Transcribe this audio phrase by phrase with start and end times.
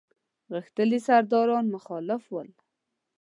[0.53, 2.49] غښتلي سرداران مخالف ول.